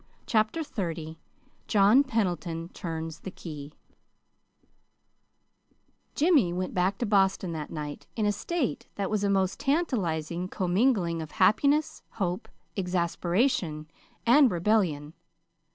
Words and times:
CHAPTER 0.25 0.61
XXX 0.61 1.17
JOHN 1.67 2.03
PENDLETON 2.05 2.69
TURNS 2.69 3.19
THE 3.19 3.29
KEY 3.29 3.71
Jimmy 6.15 6.51
went 6.51 6.73
back 6.73 6.97
to 6.97 7.05
Boston 7.05 7.51
that 7.51 7.69
night 7.69 8.07
in 8.15 8.25
a 8.25 8.31
state 8.31 8.87
that 8.95 9.11
was 9.11 9.23
a 9.23 9.29
most 9.29 9.59
tantalizing 9.59 10.47
commingling 10.47 11.21
of 11.21 11.33
happiness, 11.33 12.01
hope, 12.13 12.49
exasperation, 12.75 13.85
and 14.25 14.49
rebellion. 14.49 15.13